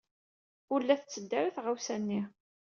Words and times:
Ur 0.73 0.79
la 0.83 0.95
tetteddu 0.97 1.33
ara 1.39 1.55
tɣawsa-nni. 1.55 2.21